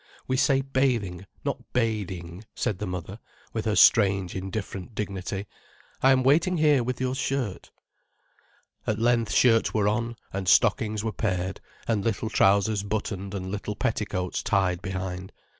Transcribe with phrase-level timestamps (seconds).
[0.27, 3.19] "We say bathing, not bading," said the mother,
[3.53, 5.45] with her strange, indifferent dignity.
[6.01, 7.69] "I am waiting here with your shirt."
[8.87, 13.75] At length shirts were on, and stockings were paired, and little trousers buttoned and little
[13.75, 15.31] petticoats tied behind.